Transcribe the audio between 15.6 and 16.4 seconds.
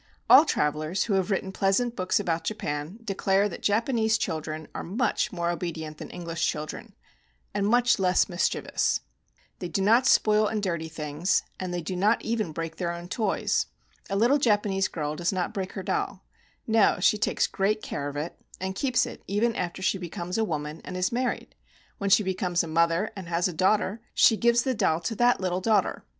her doll.